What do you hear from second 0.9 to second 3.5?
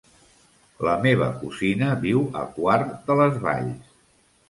meva cosina viu a Quart de les